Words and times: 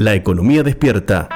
La 0.00 0.14
economía 0.14 0.62
despierta. 0.62 1.28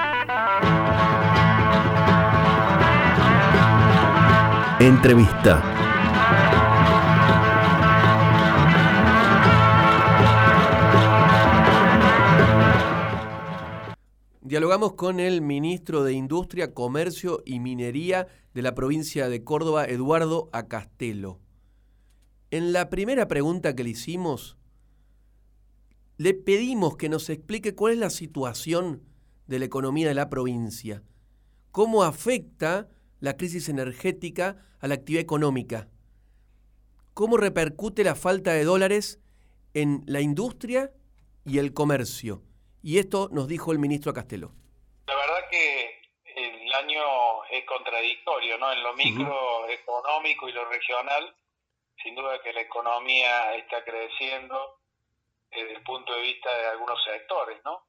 Entrevista. 4.78 5.64
Dialogamos 14.42 14.92
con 14.92 15.18
el 15.18 15.42
ministro 15.42 16.04
de 16.04 16.12
Industria, 16.12 16.72
Comercio 16.72 17.42
y 17.44 17.58
Minería 17.58 18.28
de 18.54 18.62
la 18.62 18.76
provincia 18.76 19.28
de 19.28 19.42
Córdoba, 19.42 19.86
Eduardo 19.86 20.50
Acastelo. 20.52 21.40
En 22.52 22.72
la 22.72 22.90
primera 22.90 23.26
pregunta 23.26 23.74
que 23.74 23.82
le 23.82 23.90
hicimos, 23.90 24.56
le 26.16 26.34
pedimos 26.34 26.96
que 26.96 27.08
nos 27.08 27.30
explique 27.30 27.74
cuál 27.74 27.94
es 27.94 27.98
la 27.98 28.10
situación 28.10 29.02
de 29.46 29.58
la 29.58 29.64
economía 29.64 30.08
de 30.08 30.14
la 30.14 30.28
provincia, 30.28 31.02
cómo 31.70 32.02
afecta 32.04 32.88
la 33.20 33.36
crisis 33.36 33.68
energética 33.68 34.64
a 34.80 34.88
la 34.88 34.94
actividad 34.94 35.22
económica, 35.22 35.88
cómo 37.14 37.36
repercute 37.36 38.04
la 38.04 38.14
falta 38.14 38.52
de 38.52 38.64
dólares 38.64 39.20
en 39.74 40.02
la 40.06 40.20
industria 40.20 40.92
y 41.44 41.58
el 41.58 41.72
comercio. 41.72 42.42
Y 42.82 42.98
esto 42.98 43.28
nos 43.32 43.48
dijo 43.48 43.72
el 43.72 43.78
ministro 43.78 44.12
Castelo. 44.12 44.52
La 45.06 45.14
verdad 45.14 45.48
que 45.50 46.00
el 46.36 46.72
año 46.72 47.44
es 47.50 47.64
contradictorio, 47.64 48.58
¿no? 48.58 48.72
En 48.72 48.82
lo 48.82 48.94
microeconómico 48.94 50.48
y 50.48 50.52
lo 50.52 50.68
regional, 50.68 51.36
sin 52.02 52.14
duda 52.14 52.40
que 52.42 52.52
la 52.52 52.62
economía 52.62 53.54
está 53.56 53.84
creciendo, 53.84 54.81
desde 55.52 55.74
el 55.74 55.82
punto 55.82 56.14
de 56.14 56.22
vista 56.22 56.54
de 56.56 56.66
algunos 56.66 57.02
sectores, 57.04 57.60
¿no? 57.64 57.86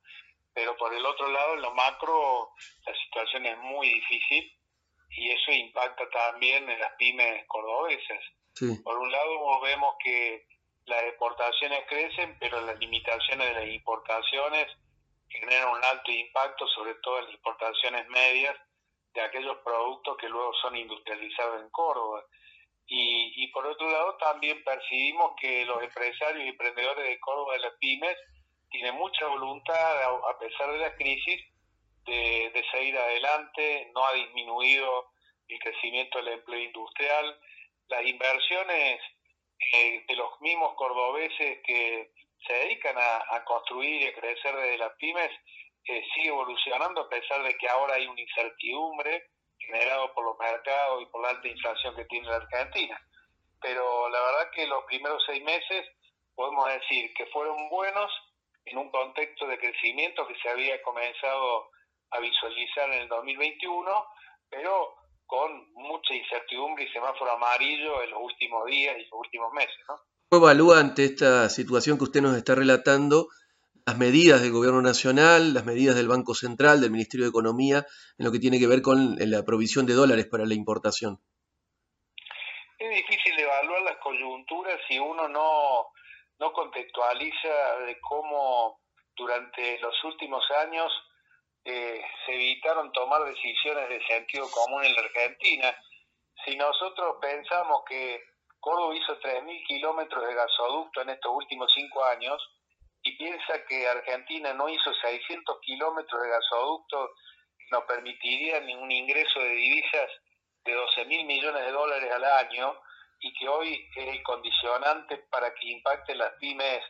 Pero 0.53 0.77
por 0.77 0.93
el 0.93 1.05
otro 1.05 1.27
lado, 1.29 1.55
en 1.55 1.61
lo 1.61 1.73
macro, 1.73 2.51
la 2.85 2.93
situación 2.95 3.45
es 3.45 3.57
muy 3.57 3.89
difícil 3.89 4.51
y 5.09 5.31
eso 5.31 5.51
impacta 5.51 6.09
también 6.09 6.69
en 6.69 6.79
las 6.79 6.93
pymes 6.93 7.45
cordobesas. 7.47 8.23
Por 8.83 8.97
un 8.99 9.11
lado, 9.11 9.61
vemos 9.61 9.95
que 10.03 10.45
las 10.85 11.03
exportaciones 11.03 11.85
crecen, 11.87 12.37
pero 12.39 12.61
las 12.61 12.77
limitaciones 12.79 13.47
de 13.47 13.53
las 13.53 13.67
importaciones 13.67 14.67
generan 15.29 15.69
un 15.69 15.83
alto 15.83 16.11
impacto, 16.11 16.67
sobre 16.67 16.95
todo 16.95 17.19
en 17.19 17.25
las 17.25 17.33
importaciones 17.33 18.07
medias 18.09 18.55
de 19.13 19.21
aquellos 19.21 19.57
productos 19.63 20.17
que 20.17 20.29
luego 20.29 20.53
son 20.61 20.75
industrializados 20.75 21.61
en 21.61 21.69
Córdoba. 21.69 22.25
Y, 22.87 23.47
por 23.47 23.65
otro 23.65 23.89
lado, 23.89 24.17
también 24.17 24.63
percibimos 24.63 25.33
que 25.39 25.65
los 25.65 25.81
empresarios 25.81 26.45
y 26.45 26.49
emprendedores 26.49 27.05
de 27.05 27.19
Córdoba 27.19 27.53
de 27.53 27.59
las 27.59 27.73
pymes 27.79 28.15
tienen 28.69 28.95
mucha 28.95 29.25
voluntad, 29.27 30.03
a 30.03 30.37
pesar 30.39 30.71
de 30.71 30.79
la 30.79 30.95
crisis, 30.95 31.41
de, 32.05 32.65
seguir 32.71 32.97
adelante. 32.97 33.91
No 33.95 34.05
ha 34.05 34.13
disminuido 34.13 35.11
el 35.47 35.59
crecimiento 35.59 36.19
del 36.19 36.33
empleo 36.33 36.59
industrial. 36.59 37.39
Las 37.87 38.05
inversiones 38.05 38.99
eh, 39.73 40.03
de 40.07 40.15
los 40.15 40.39
mismos 40.41 40.75
cordobeses 40.75 41.59
que 41.65 42.11
se 42.45 42.53
dedican 42.53 42.95
a, 42.97 43.43
construir 43.45 44.01
y 44.01 44.07
a 44.07 44.13
crecer 44.13 44.55
desde 44.55 44.77
las 44.77 44.93
pymes 44.97 45.31
eh, 45.85 46.03
sigue 46.13 46.29
evolucionando 46.29 47.01
a 47.01 47.09
pesar 47.09 47.43
de 47.43 47.53
que 47.55 47.67
ahora 47.69 47.95
hay 47.95 48.07
una 48.07 48.21
incertidumbre 48.21 49.29
generado 49.65 50.13
por 50.13 50.25
los 50.25 50.37
mercados 50.37 51.01
y 51.01 51.05
por 51.07 51.21
la 51.21 51.29
alta 51.29 51.47
inflación 51.47 51.95
que 51.95 52.05
tiene 52.05 52.27
la 52.27 52.37
Argentina. 52.37 52.99
Pero 53.61 54.09
la 54.09 54.19
verdad 54.19 54.51
que 54.53 54.67
los 54.67 54.83
primeros 54.85 55.23
seis 55.25 55.43
meses 55.43 55.85
podemos 56.35 56.67
decir 56.67 57.13
que 57.15 57.25
fueron 57.27 57.69
buenos 57.69 58.11
en 58.65 58.77
un 58.77 58.89
contexto 58.89 59.47
de 59.47 59.57
crecimiento 59.57 60.27
que 60.27 60.35
se 60.41 60.49
había 60.49 60.81
comenzado 60.81 61.69
a 62.11 62.19
visualizar 62.19 62.91
en 62.91 63.01
el 63.01 63.07
2021, 63.07 64.05
pero 64.49 64.95
con 65.25 65.73
mucha 65.73 66.13
incertidumbre 66.13 66.83
y 66.83 66.91
semáforo 66.91 67.31
amarillo 67.31 68.03
en 68.03 68.11
los 68.11 68.21
últimos 68.21 68.65
días 68.65 68.95
y 68.97 69.03
los 69.03 69.13
últimos 69.13 69.51
meses. 69.53 69.75
¿no? 69.87 69.99
¿Cómo 70.29 70.45
evalúa 70.45 70.79
ante 70.79 71.05
esta 71.05 71.49
situación 71.49 71.97
que 71.97 72.05
usted 72.05 72.21
nos 72.21 72.35
está 72.35 72.55
relatando 72.55 73.27
las 73.85 73.97
medidas 73.97 74.41
del 74.41 74.51
Gobierno 74.51 74.81
Nacional, 74.81 75.53
las 75.53 75.65
medidas 75.65 75.95
del 75.95 76.07
Banco 76.07 76.33
Central, 76.33 76.79
del 76.79 76.91
Ministerio 76.91 77.25
de 77.25 77.31
Economía, 77.31 77.85
en 78.17 78.25
lo 78.25 78.31
que 78.31 78.39
tiene 78.39 78.59
que 78.59 78.67
ver 78.67 78.81
con 78.81 79.15
la 79.19 79.43
provisión 79.43 79.85
de 79.85 79.93
dólares 79.93 80.25
para 80.31 80.45
la 80.45 80.53
importación? 80.53 81.19
Es 82.79 82.89
difícil 82.89 83.37
evaluar 83.37 83.81
las 83.81 83.97
coyunturas 83.97 84.79
si 84.87 84.97
uno 84.97 85.27
no, 85.27 85.87
no 86.39 86.53
contextualiza 86.53 87.79
de 87.85 87.99
cómo 87.99 88.79
durante 89.15 89.79
los 89.79 89.93
últimos 90.05 90.43
años 90.63 90.91
eh, 91.65 92.01
se 92.25 92.33
evitaron 92.33 92.91
tomar 92.93 93.23
decisiones 93.25 93.89
de 93.89 94.05
sentido 94.07 94.49
común 94.49 94.85
en 94.85 94.95
la 94.95 95.01
Argentina. 95.01 95.75
Si 96.45 96.55
nosotros 96.55 97.17
pensamos 97.21 97.83
que 97.87 98.21
Córdoba 98.59 98.95
hizo 98.95 99.19
3.000 99.19 99.65
kilómetros 99.67 100.25
de 100.25 100.35
gasoducto 100.35 101.01
en 101.01 101.09
estos 101.09 101.31
últimos 101.33 101.71
cinco 101.73 102.03
años, 102.05 102.41
y 103.03 103.17
piensa 103.17 103.65
que 103.67 103.87
Argentina 103.87 104.53
no 104.53 104.69
hizo 104.69 104.93
600 104.93 105.59
kilómetros 105.61 106.23
de 106.23 106.29
gasoducto 106.29 107.11
que 107.57 107.65
nos 107.71 107.83
permitirían 107.83 108.63
un 108.79 108.91
ingreso 108.91 109.39
de 109.39 109.49
divisas 109.49 110.09
de 110.63 110.73
12 110.73 111.05
mil 111.05 111.25
millones 111.25 111.65
de 111.65 111.71
dólares 111.71 112.11
al 112.13 112.23
año 112.23 112.73
y 113.19 113.33
que 113.33 113.47
hoy 113.47 113.89
es 113.95 114.07
el 114.07 114.23
condicionante 114.23 115.17
para 115.29 115.53
que 115.53 115.67
impacte 115.67 116.15
las 116.15 116.31
pymes 116.39 116.81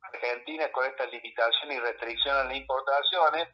argentinas 0.00 0.70
con 0.70 0.86
estas 0.86 1.10
limitaciones 1.12 1.76
y 1.76 1.80
restricciones 1.80 2.42
en 2.42 2.48
las 2.48 2.56
importaciones 2.56 3.48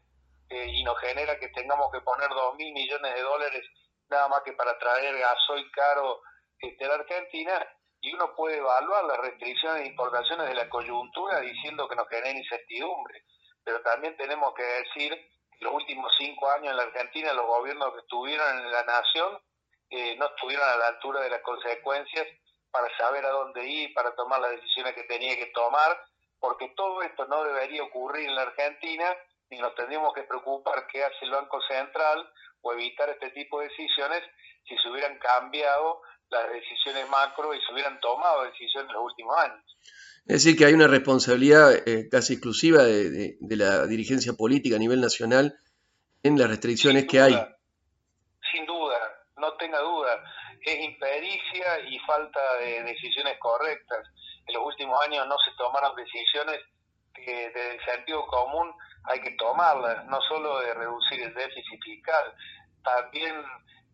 eh, 0.50 0.66
y 0.68 0.84
nos 0.84 0.98
genera 1.00 1.38
que 1.38 1.48
tengamos 1.48 1.90
que 1.92 2.00
poner 2.00 2.28
2 2.28 2.56
mil 2.56 2.72
millones 2.72 3.14
de 3.14 3.22
dólares 3.22 3.62
nada 4.08 4.28
más 4.28 4.42
que 4.42 4.52
para 4.52 4.78
traer 4.78 5.18
gasoil 5.18 5.68
caro 5.72 6.20
este, 6.58 6.84
a 6.84 6.88
la 6.88 6.94
Argentina 6.94 7.66
y 8.04 8.12
uno 8.12 8.34
puede 8.34 8.58
evaluar 8.58 9.04
las 9.04 9.16
restricciones 9.16 9.82
de 9.82 9.88
importaciones 9.88 10.46
de 10.46 10.54
la 10.54 10.68
coyuntura 10.68 11.40
diciendo 11.40 11.88
que 11.88 11.96
nos 11.96 12.06
genera 12.08 12.38
incertidumbre, 12.38 13.24
pero 13.64 13.80
también 13.80 14.14
tenemos 14.18 14.52
que 14.52 14.62
decir 14.62 15.10
que 15.58 15.64
los 15.64 15.72
últimos 15.72 16.14
cinco 16.18 16.50
años 16.50 16.72
en 16.72 16.76
la 16.76 16.82
Argentina 16.82 17.32
los 17.32 17.46
gobiernos 17.46 17.94
que 17.94 18.00
estuvieron 18.00 18.58
en 18.58 18.70
la 18.70 18.82
nación 18.84 19.38
eh, 19.88 20.16
no 20.18 20.26
estuvieron 20.26 20.68
a 20.68 20.76
la 20.76 20.88
altura 20.88 21.22
de 21.22 21.30
las 21.30 21.40
consecuencias 21.40 22.26
para 22.70 22.94
saber 22.98 23.24
a 23.24 23.30
dónde 23.30 23.66
ir, 23.66 23.94
para 23.94 24.14
tomar 24.14 24.38
las 24.38 24.50
decisiones 24.50 24.92
que 24.94 25.04
tenía 25.04 25.34
que 25.36 25.46
tomar, 25.46 25.98
porque 26.38 26.74
todo 26.76 27.00
esto 27.00 27.24
no 27.26 27.42
debería 27.44 27.84
ocurrir 27.84 28.28
en 28.28 28.34
la 28.34 28.42
Argentina 28.42 29.16
y 29.48 29.56
nos 29.56 29.74
tendríamos 29.76 30.12
que 30.12 30.24
preocupar 30.24 30.86
qué 30.88 31.04
hace 31.04 31.24
el 31.24 31.30
Banco 31.30 31.58
Central 31.62 32.30
o 32.60 32.72
evitar 32.74 33.08
este 33.08 33.30
tipo 33.30 33.60
de 33.60 33.68
decisiones 33.68 34.22
si 34.66 34.76
se 34.76 34.90
hubieran 34.90 35.18
cambiado 35.18 36.02
las 36.30 36.52
decisiones 36.52 37.08
macro 37.08 37.54
y 37.54 37.60
se 37.60 37.72
hubieran 37.72 38.00
tomado 38.00 38.44
decisiones 38.44 38.88
en 38.88 38.94
los 38.94 39.04
últimos 39.04 39.36
años. 39.38 39.76
Es 40.26 40.42
decir, 40.42 40.56
que 40.56 40.64
hay 40.64 40.72
una 40.72 40.88
responsabilidad 40.88 41.86
eh, 41.86 42.08
casi 42.10 42.34
exclusiva 42.34 42.82
de, 42.82 43.36
la 43.40 43.86
dirigencia 43.86 44.32
política 44.32 44.76
a 44.76 44.78
nivel 44.78 45.00
nacional 45.00 45.58
en 46.22 46.38
las 46.38 46.48
restricciones 46.48 47.06
que 47.06 47.20
hay. 47.20 47.34
Sin 48.52 48.64
duda, 48.64 48.96
no 49.36 49.52
tenga 49.54 49.78
duda. 49.80 50.24
Es 50.62 50.80
impericia 50.80 51.78
y 51.88 51.98
falta 52.00 52.40
de 52.60 52.84
decisiones 52.84 53.36
correctas. 53.38 54.08
En 54.46 54.54
los 54.54 54.64
últimos 54.64 54.98
años 55.04 55.26
no 55.28 55.36
se 55.44 55.50
tomaron 55.58 55.94
decisiones 55.94 56.58
que 57.12 57.46
el 57.46 57.84
sentido 57.84 58.26
común 58.26 58.72
hay 59.04 59.20
que 59.20 59.32
tomarlas, 59.32 60.06
no 60.06 60.18
solo 60.22 60.60
de 60.60 60.72
reducir 60.74 61.20
el 61.20 61.34
déficit 61.34 61.82
fiscal, 61.84 62.34
también 62.82 63.44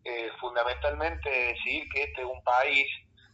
eh, 0.03 0.31
fundamentalmente 0.39 1.29
decir 1.29 1.87
que 1.93 2.03
este 2.03 2.21
es 2.21 2.27
un 2.27 2.43
país 2.43 2.87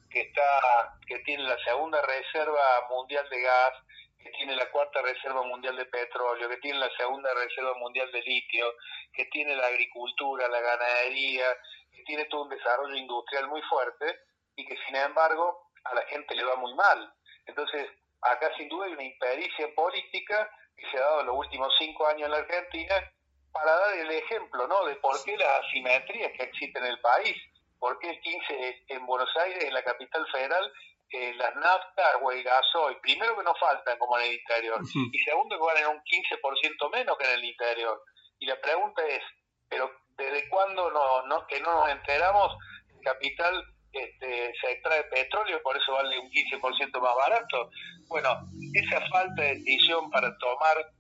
que 0.10 0.22
está 0.22 0.98
que 1.06 1.20
tiene 1.20 1.44
la 1.44 1.58
segunda 1.64 2.02
reserva 2.02 2.88
mundial 2.90 3.28
de 3.30 3.42
gas, 3.42 3.74
que 4.20 4.30
tiene 4.32 4.56
la 4.56 4.70
cuarta 4.72 5.02
reserva 5.02 5.44
mundial 5.44 5.76
de 5.76 5.86
petróleo, 5.86 6.50
que 6.50 6.58
tiene 6.58 6.80
la 6.80 6.90
segunda 6.98 7.34
reserva 7.34 7.74
mundial 7.76 8.12
de 8.12 8.22
litio, 8.22 8.74
que 9.14 9.26
tiene 9.26 9.56
la 9.56 9.68
agricultura, 9.68 10.48
la 10.48 10.60
ganadería, 10.60 11.46
que 11.94 12.04
tiene 12.04 12.26
todo 12.26 12.44
un 12.44 12.50
desarrollo 12.50 12.96
industrial 12.96 13.48
muy 13.48 13.62
fuerte 13.64 14.20
y 14.56 14.66
que 14.66 14.76
sin 14.86 14.96
embargo 14.96 15.72
a 15.86 15.96
la 15.96 16.02
gente 16.04 16.36
le 16.36 16.44
va 16.44 16.56
muy 16.56 16.74
mal. 16.76 17.14
Entonces, 17.46 17.88
acá 18.22 18.52
sin 18.58 18.68
duda 18.68 18.88
hay 18.88 18.94
una 18.94 19.04
impericia 19.04 19.74
política 19.74 20.50
que 20.76 20.90
se 20.90 20.98
ha 20.98 21.02
dado 21.02 21.22
en 21.22 21.28
los 21.28 21.38
últimos 21.38 21.74
cinco 21.78 22.08
años 22.08 22.26
en 22.26 22.32
la 22.32 22.38
Argentina 22.38 23.14
para 23.60 23.80
dar 23.80 23.98
el 23.98 24.12
ejemplo 24.12 24.68
¿no? 24.68 24.86
de 24.86 24.96
por 24.98 25.24
qué 25.24 25.38
las 25.38 25.66
asimetrías 25.66 26.32
que 26.34 26.44
existen 26.44 26.84
en 26.84 26.92
el 26.92 27.00
país, 27.00 27.36
por 27.80 28.00
qué 28.00 28.10
el 28.10 28.20
15 28.22 28.84
en 28.90 29.06
Buenos 29.06 29.30
Aires, 29.38 29.64
en 29.64 29.74
la 29.74 29.84
capital 29.84 30.26
federal, 30.32 30.72
eh, 31.10 31.34
las 31.36 31.56
naftas 31.56 32.16
o 32.22 32.32
el 32.32 32.44
gasoil, 32.44 32.98
primero 32.98 33.38
que 33.38 33.44
no 33.44 33.56
faltan 33.56 33.98
como 33.98 34.18
en 34.20 34.26
el 34.26 34.34
interior, 34.34 34.82
y 35.12 35.20
segundo 35.20 35.58
que 35.58 35.64
van 35.64 35.78
en 35.78 35.88
un 35.88 36.02
15% 36.04 36.92
menos 36.92 37.18
que 37.18 37.26
en 37.26 37.40
el 37.40 37.46
interior. 37.46 38.04
Y 38.40 38.46
la 38.46 38.60
pregunta 38.60 39.06
es, 39.08 39.22
¿pero 39.70 39.90
desde 40.18 40.50
cuándo 40.50 40.92
no, 40.92 41.26
no, 41.28 41.48
que 41.48 41.62
no 41.62 41.74
nos 41.76 41.90
enteramos? 41.90 42.58
El 42.94 43.02
capital 43.02 43.64
este, 43.94 44.54
se 44.60 44.72
extrae 44.72 45.04
petróleo, 45.06 45.62
por 45.64 45.78
eso 45.78 45.94
vale 45.94 46.20
un 46.20 46.30
15% 46.30 47.00
más 47.00 47.16
barato. 47.16 47.70
Bueno, 48.08 48.30
esa 48.74 49.00
falta 49.10 49.42
de 49.42 49.56
decisión 49.56 50.10
para 50.12 50.38
tomar 50.38 50.92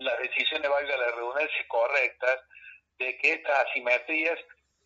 las 0.00 0.18
decisiones, 0.18 0.68
valga 0.68 0.96
la 0.96 1.12
redundancia, 1.12 1.68
correctas, 1.68 2.40
de 2.98 3.16
que 3.18 3.32
estas 3.34 3.66
asimetrías 3.68 4.38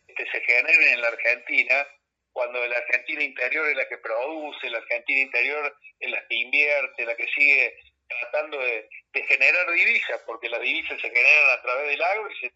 que 0.06 0.26
se 0.26 0.40
generen 0.40 0.94
en 0.94 1.00
la 1.00 1.08
Argentina, 1.08 1.86
cuando 2.32 2.64
la 2.66 2.76
Argentina 2.76 3.22
interior 3.22 3.68
es 3.68 3.76
la 3.76 3.88
que 3.88 3.98
produce, 3.98 4.70
la 4.70 4.78
Argentina 4.78 5.20
interior 5.20 5.76
es 6.00 6.10
la 6.10 6.26
que 6.26 6.34
invierte, 6.34 7.06
la 7.06 7.16
que 7.16 7.26
sigue 7.28 7.76
tratando 8.08 8.58
de, 8.58 8.88
generar 9.28 9.72
divisas, 9.72 10.20
porque 10.26 10.48
las 10.48 10.60
divisas 10.60 11.00
se 11.00 11.08
generan 11.08 11.58
a 11.58 11.62
través 11.62 11.88
del 11.88 12.02
agro 12.02 12.28
y 12.28 12.34
se, 12.40 12.52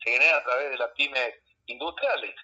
generan 0.00 0.40
a 0.40 0.44
través 0.44 0.70
de 0.70 0.76
las 0.76 0.90
pymes 0.96 1.34
industriales. 1.66 2.34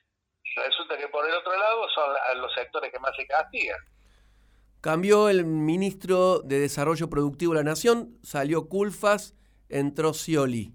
Y 0.44 0.60
resulta 0.60 0.96
que 0.96 1.08
por 1.08 1.28
el 1.28 1.34
otro 1.34 1.58
lado 1.58 1.88
son 1.90 2.40
los 2.40 2.54
sectores 2.54 2.92
que 2.92 2.98
más 3.00 3.14
se 3.16 3.26
castigan. 3.26 3.78
Cambió 4.80 5.28
el 5.28 5.44
ministro 5.44 6.38
de 6.38 6.60
Desarrollo 6.60 7.10
Productivo 7.10 7.52
de 7.52 7.58
la 7.58 7.70
Nación, 7.70 8.16
salió 8.22 8.68
Culfas, 8.68 9.34
entró 9.68 10.14
Scioli. 10.14 10.72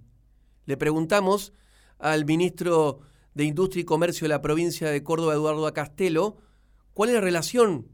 Le 0.66 0.78
preguntamos 0.78 1.54
al 2.00 2.26
ministro 2.26 3.02
de 3.34 3.46
Industria 3.46 3.82
y 3.82 3.86
Comercio 3.86 4.26
de 4.26 4.30
la 4.30 4.42
provincia 4.42 4.90
de 4.90 5.04
Córdoba, 5.04 5.34
Eduardo 5.34 5.68
Acastelo, 5.68 6.38
cuál 6.94 7.10
es 7.10 7.16
la 7.16 7.22
relación 7.22 7.88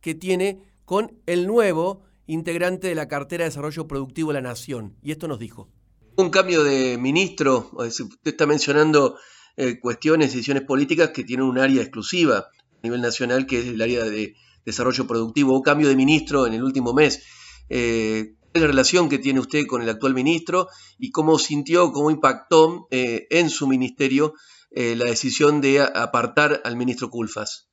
que 0.00 0.14
tiene 0.14 0.62
con 0.84 1.18
el 1.26 1.46
nuevo 1.46 2.02
integrante 2.26 2.88
de 2.88 2.94
la 2.94 3.08
cartera 3.08 3.44
de 3.44 3.50
Desarrollo 3.50 3.86
Productivo 3.86 4.30
de 4.30 4.34
la 4.34 4.48
Nación. 4.48 4.96
Y 5.02 5.12
esto 5.12 5.28
nos 5.28 5.38
dijo. 5.38 5.68
Un 6.16 6.30
cambio 6.30 6.62
de 6.62 6.96
ministro, 6.98 7.70
usted 7.72 8.06
está 8.24 8.46
mencionando 8.46 9.18
eh, 9.56 9.80
cuestiones, 9.80 10.32
decisiones 10.32 10.62
políticas 10.62 11.10
que 11.10 11.24
tienen 11.24 11.46
un 11.46 11.58
área 11.58 11.82
exclusiva 11.82 12.38
a 12.38 12.80
nivel 12.82 13.00
nacional, 13.00 13.46
que 13.46 13.60
es 13.60 13.66
el 13.66 13.82
área 13.82 14.04
de 14.04 14.34
desarrollo 14.64 15.06
productivo. 15.06 15.56
Un 15.56 15.62
cambio 15.62 15.88
de 15.88 15.96
ministro 15.96 16.46
en 16.46 16.54
el 16.54 16.62
último 16.62 16.92
mes. 16.92 17.22
Eh, 17.68 18.34
¿Cuál 18.38 18.42
es 18.42 18.43
la 18.54 18.66
relación 18.66 19.08
que 19.08 19.18
tiene 19.18 19.40
usted 19.40 19.66
con 19.68 19.82
el 19.82 19.88
actual 19.88 20.14
ministro 20.14 20.68
y 20.98 21.10
cómo 21.10 21.38
sintió, 21.38 21.90
cómo 21.92 22.10
impactó 22.10 22.86
eh, 22.90 23.26
en 23.30 23.50
su 23.50 23.66
ministerio 23.66 24.34
la 24.76 25.04
decisión 25.04 25.60
de 25.60 25.80
apartar 25.80 26.60
al 26.64 26.74
ministro 26.74 27.08
Culfas? 27.08 27.70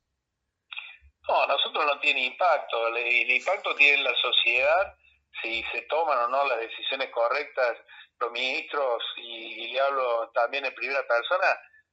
No, 1.28 1.48
nosotros 1.48 1.84
no 1.84 2.00
tiene 2.00 2.26
impacto. 2.26 2.88
El, 2.96 3.32
impacto 3.32 3.74
tiene 3.76 3.98
en 3.98 4.04
la 4.04 4.14
sociedad 4.22 4.96
si 5.42 5.64
se 5.72 5.82
toman 5.90 6.20
o 6.20 6.28
no 6.28 6.46
las 6.46 6.60
decisiones 6.60 7.10
correctas 7.10 7.78
los 8.22 8.32
ministros, 8.32 9.04
y, 9.18 9.72
le 9.74 9.80
hablo 9.82 10.30
también 10.34 10.64
en 10.66 10.76
primera 10.76 11.06
persona, 11.08 11.48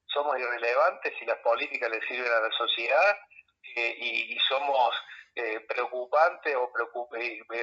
somos 0.05 0.37
irrelevantes 0.37 1.13
si 1.17 1.25
las 1.25 1.39
políticas 1.39 1.89
le 1.89 1.99
sirven 2.07 2.31
a 2.31 2.39
la 2.39 2.51
sociedad 2.55 3.17
eh, 3.75 3.97
y, 3.99 4.37
somos 4.47 4.93
eh, 5.35 5.59
preocupantes 5.67 6.55
o 6.55 6.71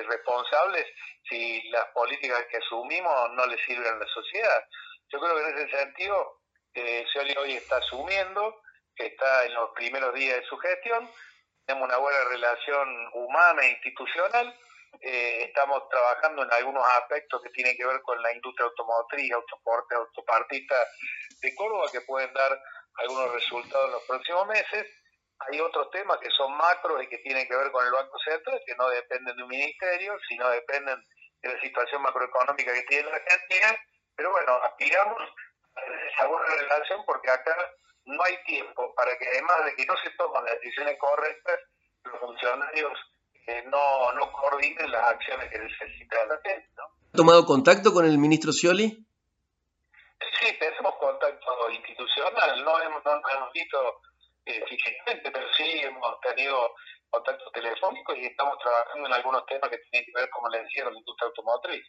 responsables 0.09 0.87
si 1.29 1.63
las 1.71 1.87
políticas 1.87 2.45
que 2.51 2.59
asumimos 2.59 3.31
no 3.33 3.47
le 3.47 3.59
sirven 3.65 3.95
a 3.95 3.99
la 3.99 4.07
sociedad. 4.07 4.65
Yo 5.09 5.21
creo 5.21 5.37
que 5.37 5.43
en 5.43 5.59
ese 5.59 5.77
sentido, 5.77 6.41
eh, 6.75 7.05
hoy 7.39 7.53
está 7.53 7.77
asumiendo, 7.77 8.63
está 8.97 9.45
en 9.45 9.55
los 9.55 9.71
primeros 9.71 10.15
días 10.15 10.37
de 10.37 10.47
su 10.47 10.57
gestión, 10.59 11.09
tenemos 11.67 11.89
una 11.89 11.99
buena 11.99 12.25
relación 12.29 13.11
humana 13.15 13.63
e 13.63 13.71
institucional. 13.71 14.55
Eh, 15.01 15.45
estamos 15.45 15.89
trabajando 15.91 16.45
en 16.45 16.53
algunos 16.53 16.83
aspectos 17.01 17.43
que 17.43 17.51
tienen 17.51 17.77
que 17.77 17.85
ver 17.85 18.01
con 18.03 18.23
la 18.23 18.33
industria 18.33 18.67
automotriz, 18.67 19.33
autoporte, 19.33 19.95
autopartista 19.95 20.77
de 21.41 21.55
Córdoba 21.55 21.91
que 21.93 22.01
pueden 22.03 22.33
dar 22.33 22.59
algunos 22.99 23.33
resultados 23.33 23.87
en 23.87 23.93
los 23.93 24.05
próximos 24.05 24.47
meses. 24.47 24.87
Hay 25.39 25.61
otros 25.61 25.91
temas 25.91 26.19
que 26.19 26.31
son 26.31 26.57
macros 26.57 27.03
y 27.03 27.09
que 27.09 27.19
tienen 27.19 27.47
que 27.47 27.57
ver 27.57 27.71
con 27.71 27.85
el 27.85 27.93
Banco 27.93 28.19
Central, 28.19 28.61
que 28.67 28.75
no 28.77 28.89
dependen 28.89 29.37
de 29.37 29.43
un 29.43 29.49
ministerio, 29.49 30.17
sino 30.29 30.49
dependen 30.49 31.05
de 31.43 31.55
la 31.55 31.61
situación 31.61 32.03
macroeconómica 32.03 32.73
que 32.73 32.83
tiene 32.83 33.11
la 33.11 33.17
Argentina. 33.17 33.77
Pero 34.17 34.31
bueno, 34.31 34.55
aspiramos 34.65 35.23
a 35.75 35.81
esa 36.13 36.27
buena 36.27 36.57
relación 36.57 37.03
porque 37.05 37.31
acá 37.31 37.55
no 38.07 38.23
hay 38.23 38.43
tiempo 38.45 38.95
para 38.95 39.17
que 39.19 39.29
además 39.29 39.65
de 39.67 39.75
que 39.75 39.85
no 39.85 39.95
se 39.99 40.11
toman 40.11 40.45
las 40.45 40.55
decisiones 40.55 40.97
correctas, 40.99 41.61
los 42.05 42.21
funcionarios 42.21 42.93
eh, 43.47 43.65
no, 43.67 44.13
no 44.13 44.33
coordinen 44.33 44.91
las 44.91 45.11
acciones 45.11 45.51
que 45.51 45.59
necesita 45.59 46.25
la 46.27 46.41
gente. 46.43 46.69
¿no? 46.77 46.85
¿Ha 46.85 47.17
tomado 47.17 47.45
contacto 47.45 47.93
con 47.93 48.05
el 48.07 48.19
ministro 48.19 48.53
Scioli? 48.53 49.07
Sí, 50.41 50.59
tenemos 50.59 50.97
contacto 50.97 51.71
institucional, 51.71 52.65
no 52.65 52.81
hemos, 52.81 53.05
no 53.05 53.21
hemos 53.35 53.53
visto 53.53 54.01
eh, 54.47 54.65
físicamente, 54.69 55.31
pero 55.31 55.47
sí 55.57 55.81
hemos 55.83 56.21
tenido 56.21 56.75
contacto 57.11 57.51
telefónico 57.53 58.15
y 58.15 58.27
estamos 58.27 58.57
trabajando 58.63 59.09
en 59.09 59.15
algunos 59.15 59.45
temas 59.47 59.69
que 59.71 59.79
tienen 59.91 60.07
que 60.07 60.13
ver, 60.15 60.31
como 60.31 60.49
le 60.49 60.63
decía, 60.63 60.85
con 60.85 60.93
la 60.93 60.99
industria 61.01 61.27
automotriz. 61.27 61.85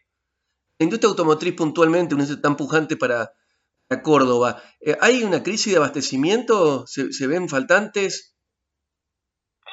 La 0.79 0.83
industria 0.83 1.09
automotriz 1.09 1.53
puntualmente, 1.55 2.15
un 2.15 2.21
industria 2.21 2.41
tan 2.41 2.57
pujante 2.57 2.97
para 2.97 3.31
Córdoba. 4.03 4.61
Eh, 4.81 4.97
¿Hay 5.01 5.23
una 5.23 5.43
crisis 5.43 5.73
de 5.73 5.77
abastecimiento? 5.77 6.85
¿Se, 6.87 7.27
ven 7.27 7.47
faltantes? 7.47 8.35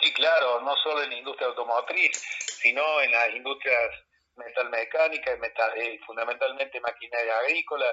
Sí, 0.00 0.12
claro, 0.12 0.60
no 0.60 0.76
solo 0.76 1.02
en 1.02 1.10
la 1.10 1.16
industria 1.16 1.48
automotriz, 1.48 2.22
sino 2.60 2.82
en 3.00 3.12
las 3.12 3.34
industrias 3.34 3.90
metalmecánicas, 4.36 5.38
metal, 5.38 5.72
eh, 5.76 5.98
fundamentalmente 6.06 6.80
maquinaria 6.80 7.38
agrícola, 7.38 7.86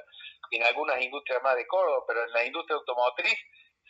y 0.50 0.58
en 0.58 0.64
algunas 0.64 1.02
industrias 1.02 1.42
más 1.44 1.56
de 1.56 1.66
Córdoba, 1.68 2.04
pero 2.08 2.26
en 2.26 2.32
la 2.32 2.46
industria 2.46 2.76
automotriz 2.76 3.38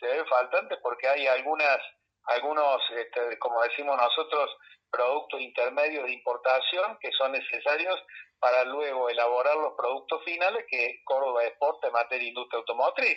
se 0.02 0.08
ven 0.08 0.26
faltantes 0.26 0.78
porque 0.82 1.06
hay 1.08 1.26
algunas, 1.28 1.78
algunos, 2.24 2.82
este, 2.90 3.38
como 3.38 3.62
decimos 3.62 3.96
nosotros, 3.96 4.50
productos 4.90 5.40
intermedios 5.40 6.04
de 6.04 6.12
importación 6.12 6.98
que 7.00 7.10
son 7.12 7.32
necesarios 7.32 7.98
para 8.40 8.64
luego 8.64 9.08
elaborar 9.08 9.56
los 9.56 9.74
productos 9.74 10.22
finales 10.24 10.66
que 10.68 11.00
Córdoba 11.04 11.44
exporta 11.44 11.86
en 11.86 11.92
materia 11.92 12.24
de 12.24 12.30
industria 12.30 12.58
automotriz. 12.58 13.16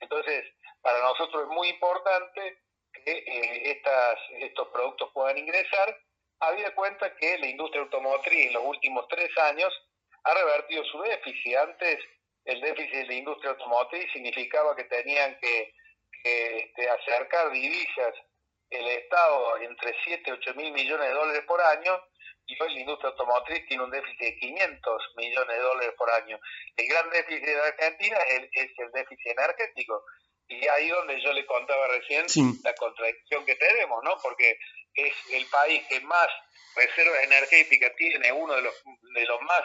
Entonces, 0.00 0.44
para 0.82 1.00
nosotros 1.00 1.44
es 1.44 1.48
muy 1.48 1.68
importante 1.68 2.58
que 2.92 3.12
eh, 3.12 3.70
estas, 3.70 4.18
estos 4.38 4.68
productos 4.68 5.10
puedan 5.14 5.38
ingresar, 5.38 5.96
había 6.40 6.74
cuenta 6.74 7.16
que 7.16 7.38
la 7.38 7.46
industria 7.46 7.82
automotriz 7.82 8.48
en 8.48 8.52
los 8.52 8.64
últimos 8.64 9.08
tres 9.08 9.30
años 9.38 9.72
ha 10.24 10.34
revertido 10.34 10.84
su 10.84 11.00
déficit. 11.00 11.56
Antes 11.56 11.98
el 12.44 12.60
déficit 12.60 12.92
de 12.92 13.06
la 13.06 13.14
industria 13.14 13.50
automotriz 13.52 14.12
significaba 14.12 14.76
que 14.76 14.84
tenían 14.84 15.38
que, 15.40 15.72
este, 16.26 16.88
acercar 16.88 17.50
divisas 17.50 18.14
el 18.70 18.86
Estado 18.88 19.58
entre 19.58 19.94
7 20.04 20.22
y 20.26 20.32
8 20.32 20.54
mil 20.54 20.72
millones 20.72 21.08
de 21.08 21.14
dólares 21.14 21.42
por 21.46 21.60
año 21.60 22.00
y 22.46 22.62
hoy 22.62 22.74
la 22.74 22.80
industria 22.80 23.10
automotriz 23.10 23.66
tiene 23.66 23.82
un 23.82 23.90
déficit 23.90 24.20
de 24.20 24.36
500 24.38 25.02
millones 25.16 25.56
de 25.56 25.62
dólares 25.62 25.94
por 25.98 26.10
año. 26.10 26.38
El 26.76 26.88
gran 26.88 27.10
déficit 27.10 27.44
de 27.44 27.60
Argentina 27.60 28.18
es, 28.28 28.70
el 28.78 28.92
déficit 28.92 29.26
energético. 29.26 30.04
Y 30.48 30.66
ahí 30.68 30.88
donde 30.88 31.20
yo 31.20 31.32
le 31.32 31.44
contaba 31.44 31.88
recién 31.88 32.24
la 32.62 32.72
contradicción 32.74 33.44
que 33.44 33.56
tenemos, 33.56 34.02
¿no? 34.04 34.16
Porque 34.22 34.56
es 34.94 35.12
el 35.32 35.44
país 35.46 35.84
que 35.88 36.00
más 36.02 36.28
reservas 36.76 37.24
energéticas 37.24 37.92
tiene, 37.96 38.30
uno 38.30 38.54
de 38.54 38.62
los, 38.62 38.74
de 39.14 39.26
los 39.26 39.42
más 39.42 39.62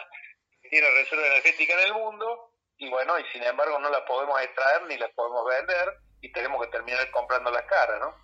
que 0.60 0.68
tiene 0.70 0.90
reservas 0.90 1.26
energéticas 1.26 1.80
en 1.82 1.86
el 1.86 1.94
mundo, 1.94 2.52
y 2.78 2.88
bueno, 2.88 3.16
y 3.16 3.24
sin 3.32 3.44
embargo 3.44 3.78
no 3.78 3.90
las 3.90 4.02
podemos 4.02 4.40
extraer 4.42 4.82
ni 4.86 4.96
las 4.98 5.10
podemos 5.12 5.46
vender, 5.46 5.98
y 6.22 6.32
tenemos 6.32 6.64
que 6.64 6.70
terminar 6.70 7.10
comprando 7.10 7.50
las 7.50 7.64
caras, 7.64 8.00
¿no? 8.00 8.14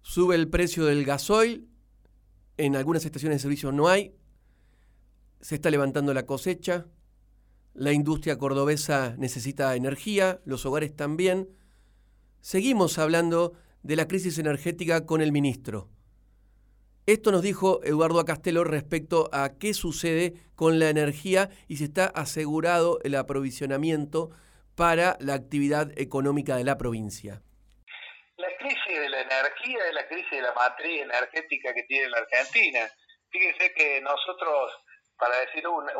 Sube 0.00 0.36
el 0.36 0.48
precio 0.48 0.86
del 0.86 1.04
gasoil, 1.04 1.68
en 2.56 2.76
algunas 2.76 3.04
estaciones 3.04 3.38
de 3.38 3.42
servicio 3.42 3.72
no 3.72 3.88
hay, 3.88 4.16
se 5.40 5.56
está 5.56 5.70
levantando 5.70 6.14
la 6.14 6.24
cosecha, 6.24 6.86
la 7.74 7.92
industria 7.92 8.38
cordobesa 8.38 9.14
necesita 9.18 9.74
energía, 9.76 10.40
los 10.44 10.66
hogares 10.66 10.94
también. 10.94 11.48
Seguimos 12.40 12.98
hablando 12.98 13.52
de 13.82 13.96
la 13.96 14.08
crisis 14.08 14.38
energética 14.38 15.06
con 15.06 15.20
el 15.20 15.32
ministro. 15.32 15.88
Esto 17.06 17.32
nos 17.32 17.42
dijo 17.42 17.82
Eduardo 17.82 18.20
Acastelo 18.20 18.64
respecto 18.64 19.30
a 19.32 19.54
qué 19.54 19.72
sucede 19.72 20.34
con 20.54 20.78
la 20.78 20.90
energía 20.90 21.50
y 21.68 21.76
si 21.76 21.84
está 21.84 22.06
asegurado 22.06 22.98
el 23.02 23.14
aprovisionamiento 23.14 24.30
para 24.80 25.18
la 25.20 25.34
actividad 25.34 25.92
económica 25.98 26.56
de 26.56 26.64
la 26.64 26.78
provincia 26.78 27.42
crisis 28.60 29.00
de 29.00 29.08
la 29.08 29.20
energía 29.20 29.78
es 29.88 29.94
la 29.94 30.06
crisis 30.06 30.30
de 30.30 30.42
la 30.42 30.52
matriz 30.52 31.02
energética 31.02 31.74
que 31.74 31.82
tiene 31.84 32.08
la 32.08 32.18
Argentina. 32.18 32.80
Fíjense 33.30 33.74
que 33.74 34.00
nosotros, 34.00 34.72
para 35.18 35.36
decir 35.40 35.66
una, 35.66 35.92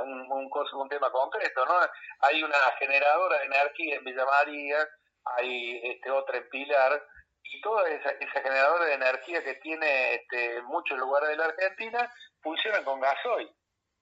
un, 0.00 0.26
un, 0.30 0.88
tema 0.88 1.10
concreto, 1.10 1.64
¿no? 1.66 1.74
hay 2.20 2.42
una 2.42 2.58
generadora 2.78 3.38
de 3.38 3.46
energía 3.46 3.96
en 3.96 4.04
Villa 4.04 4.24
María, 4.24 4.88
hay 5.36 5.80
este, 5.84 6.10
otra 6.10 6.38
en 6.38 6.48
Pilar, 6.48 7.02
y 7.42 7.60
toda 7.62 7.88
esa, 7.88 8.10
esa 8.10 8.42
generadora 8.42 8.84
de 8.84 8.94
energía 8.94 9.42
que 9.42 9.54
tiene 9.54 10.14
este, 10.14 10.62
muchos 10.62 10.98
lugares 10.98 11.30
de 11.30 11.36
la 11.36 11.46
Argentina 11.46 12.12
funcionan 12.42 12.84
con 12.84 13.00
gasoil, 13.00 13.50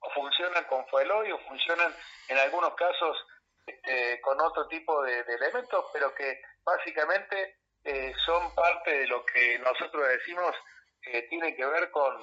o 0.00 0.10
funcionan 0.10 0.64
con 0.64 0.86
fueloil, 0.88 1.32
o 1.32 1.38
funcionan 1.40 1.94
en 2.28 2.38
algunos 2.38 2.74
casos 2.74 3.16
este, 3.68 4.20
con 4.20 4.40
otro 4.40 4.66
tipo 4.68 5.02
de 5.02 5.20
elementos, 5.20 5.84
pero 5.92 6.14
que 6.14 6.40
básicamente 6.64 7.58
eh, 7.84 8.12
son 8.24 8.54
parte 8.54 8.90
de 8.90 9.06
lo 9.06 9.24
que 9.24 9.58
nosotros 9.58 10.08
decimos 10.08 10.54
que 11.00 11.22
tiene 11.22 11.54
que 11.54 11.64
ver 11.64 11.90
con, 11.90 12.14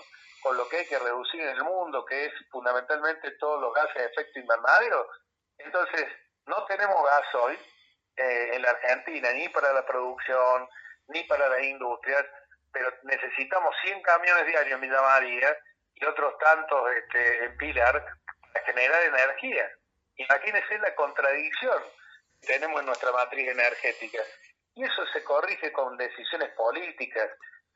con 0.42 0.58
lo 0.58 0.68
que 0.70 0.78
hay 0.78 0.86
que 0.86 1.00
reducir 1.00 1.42
en 1.42 1.50
el 1.50 1.64
mundo, 1.64 2.06
que 2.06 2.26
es 2.26 2.34
fundamentalmente 2.52 3.32
todos 3.40 3.62
los 3.62 3.74
gases 3.74 3.96
de 3.96 4.06
efecto 4.06 4.40
invernadero. 4.40 5.08
Entonces, 5.58 6.06
no 6.46 6.66
tenemos 6.66 7.04
gas 7.04 7.36
hoy 7.36 7.58
eh, 8.18 8.50
en 8.54 8.62
la 8.62 8.70
Argentina, 8.70 9.32
ni 9.34 9.50
para 9.50 9.74
la 9.74 9.86
producción, 9.86 10.68
ni 11.08 11.24
para 11.24 11.50
las 11.50 11.64
industrias, 11.64 12.26
pero 12.72 12.92
necesitamos 13.04 13.76
100 13.84 14.02
camiones 14.02 14.46
diarios 14.46 14.76
en 14.76 14.82
Villa 14.82 15.02
María 15.02 15.58
y 15.96 16.06
otros 16.06 16.38
tantos 16.38 16.92
este, 16.92 17.46
en 17.46 17.58
Pilar 17.58 18.06
para 18.54 18.66
generar 18.66 19.02
energía. 19.04 19.72
Imagínense 20.18 20.78
la 20.80 20.96
contradicción 20.96 21.84
que 22.42 22.48
tenemos 22.48 22.80
en 22.80 22.86
nuestra 22.86 23.12
matriz 23.12 23.48
energética. 23.48 24.22
Y 24.76 24.84
eso 24.84 25.06
se 25.14 25.24
corrige 25.24 25.72
con 25.72 25.98
decisiones 25.98 26.50
políticas, 26.52 27.30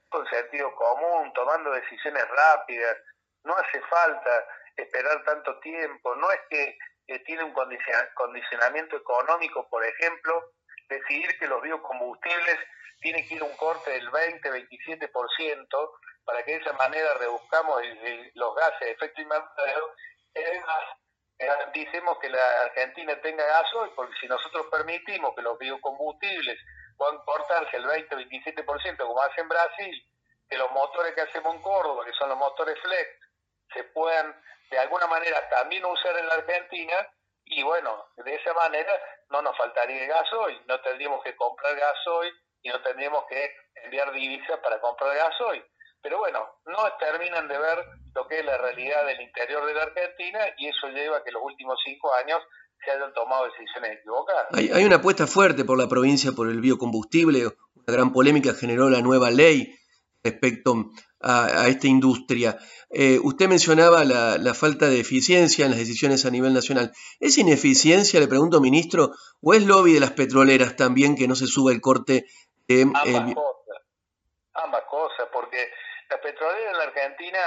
con 0.10 0.26
sentido 0.28 0.74
común, 0.76 1.32
tomando 1.34 1.72
decisiones 1.72 2.28
rápidas. 2.28 2.98
No 3.44 3.56
hace 3.56 3.82
falta 3.90 4.46
esperar 4.76 5.24
tanto 5.24 5.60
tiempo. 5.60 6.16
No 6.16 6.32
es 6.32 6.40
que 6.50 6.78
tiene 7.26 7.44
un 7.44 7.54
condicionamiento 7.54 8.98
económico, 8.98 9.68
por 9.70 9.86
ejemplo, 9.86 10.52
decidir 10.90 11.38
que 11.40 11.48
los 11.48 11.62
biocombustibles 11.62 12.58
tienen 13.02 13.28
que 13.28 13.36
ir 13.36 13.44
un 13.44 13.56
corte 13.56 13.92
del 13.92 14.10
20-27% 14.12 16.00
para 16.26 16.44
que 16.44 16.52
de 16.52 16.58
esa 16.58 16.74
manera 16.74 17.14
reduzcamos 17.16 17.82
los 18.36 18.56
gases 18.56 18.80
de 18.80 18.92
efecto 18.92 19.22
invernadero. 19.22 19.96
Garanticemos 21.40 22.20
que 22.20 22.30
la 22.30 22.62
Argentina 22.64 23.20
tenga 23.22 23.46
gasoil, 23.46 23.92
porque 23.96 24.14
si 24.20 24.28
nosotros 24.28 24.68
permitimos 24.70 25.34
que 25.36 25.42
los 25.42 25.58
biocombustibles 25.58 26.60
puedan 26.98 27.18
cortarse 27.20 27.78
el 27.78 27.86
20-27%, 27.86 28.98
como 28.98 29.22
hace 29.22 29.40
en 29.40 29.48
Brasil, 29.48 30.06
que 30.50 30.58
los 30.58 30.70
motores 30.72 31.14
que 31.14 31.22
hacemos 31.22 31.56
en 31.56 31.62
Córdoba, 31.62 32.04
que 32.06 32.14
son 32.14 32.28
los 32.28 32.38
motores 32.38 32.78
flex, 32.82 33.10
se 33.74 33.84
puedan 33.86 34.36
de 34.70 34.80
alguna 34.80 35.08
manera 35.08 35.48
también 35.50 35.86
usar 35.86 36.18
en 36.18 36.28
la 36.28 36.36
Argentina 36.36 36.96
y 37.46 37.64
bueno, 37.64 38.06
de 38.18 38.36
esa 38.36 38.54
manera 38.54 38.92
no 39.30 39.42
nos 39.42 39.58
faltaría 39.58 40.08
gasoil, 40.08 40.62
no 40.68 40.80
tendríamos 40.82 41.24
que 41.24 41.36
comprar 41.36 41.76
gasoil 41.76 42.34
y 42.62 42.70
no 42.70 42.82
tendríamos 42.82 43.26
que 43.28 43.56
enviar 43.76 44.12
divisas 44.12 44.60
para 44.60 44.80
comprar 44.82 45.16
gasoil. 45.16 45.66
Pero 46.02 46.20
bueno, 46.20 46.40
no 46.66 46.78
terminan 47.00 47.48
de 47.48 47.58
ver 47.58 47.78
lo 48.16 48.28
que 48.28 48.40
es 48.40 48.46
la 48.46 48.58
realidad 48.58 49.06
del 49.06 49.22
interior 49.22 49.66
de 49.66 49.74
la 49.74 49.84
Argentina 49.84 50.40
y 50.58 50.68
eso 50.68 50.88
lleva 50.88 51.18
a 51.18 51.24
que 51.24 51.32
los 51.32 51.44
últimos 51.44 51.78
cinco 51.84 52.14
años 52.16 52.40
se 52.84 52.92
hayan 52.92 53.14
tomado 53.14 53.46
decisiones 53.46 54.00
equivocadas. 54.00 54.48
Hay, 54.54 54.70
hay 54.72 54.86
una 54.86 54.98
apuesta 54.98 55.28
fuerte 55.28 55.66
por 55.66 55.78
la 55.78 55.88
provincia 55.88 56.32
por 56.32 56.50
el 56.50 56.62
biocombustible, 56.62 57.48
una 57.48 57.94
gran 57.94 58.14
polémica 58.14 58.54
generó 58.54 58.90
la 58.90 59.02
nueva 59.02 59.30
ley 59.32 59.76
respecto 60.24 60.92
a, 61.22 61.68
esta 61.68 61.88
industria. 61.88 62.58
Eh, 62.90 63.20
usted 63.22 63.48
mencionaba 63.48 64.04
la, 64.06 64.54
falta 64.54 64.88
de 64.88 65.00
eficiencia 65.00 65.66
en 65.66 65.72
las 65.72 65.80
decisiones 65.80 66.26
a 66.26 66.32
nivel 66.32 66.54
nacional. 66.54 66.92
¿Es 67.20 67.38
ineficiencia, 67.38 68.20
le 68.20 68.28
pregunto, 68.28 68.62
ministro, 68.62 69.12
o 69.42 69.54
es 69.54 69.66
lobby 69.66 69.94
de 69.94 70.00
las 70.00 70.12
petroleras 70.12 70.76
también 70.76 71.16
que 71.16 71.28
no 71.28 71.36
se 71.36 71.48
suba 71.48 71.72
el 71.72 71.82
corte 71.82 72.26
de... 72.68 72.82
Ambas 72.82 73.04
cosas, 73.34 73.84
ambas 74.54 74.84
cosas, 74.90 75.28
porque 75.32 75.70
las 76.10 76.20
petroleras 76.20 76.72
en 76.72 76.78
la 76.78 76.84
Argentina 76.86 77.40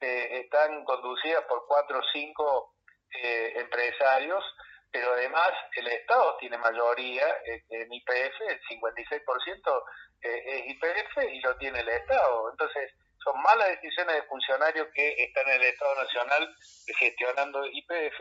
eh, 0.00 0.40
están 0.44 0.84
conducidas 0.84 1.44
por 1.44 1.66
cuatro 1.66 1.98
o 1.98 2.02
cinco 2.12 2.74
eh, 3.22 3.52
empresarios, 3.56 4.44
pero 4.90 5.12
además 5.12 5.50
el 5.76 5.86
Estado 5.86 6.36
tiene 6.38 6.58
mayoría 6.58 7.24
en 7.44 7.92
IPF, 7.92 8.40
el 8.48 8.60
56% 8.62 9.82
es 10.22 10.66
IPF 10.66 11.32
y 11.32 11.40
lo 11.40 11.56
tiene 11.58 11.80
el 11.80 11.88
Estado. 11.88 12.50
Entonces, 12.50 12.92
son 13.22 13.40
malas 13.42 13.68
decisiones 13.68 14.16
de 14.16 14.22
funcionarios 14.24 14.88
que 14.94 15.14
están 15.22 15.48
en 15.48 15.60
el 15.60 15.68
Estado 15.68 15.94
Nacional 15.94 16.56
gestionando 16.98 17.66
IPF 17.66 18.20